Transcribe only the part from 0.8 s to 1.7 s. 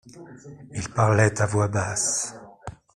parlaient à voix